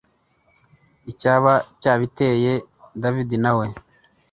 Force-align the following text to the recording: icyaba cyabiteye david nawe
icyaba 1.11 1.51
cyabiteye 1.81 2.53
david 3.01 3.31
nawe 3.43 3.65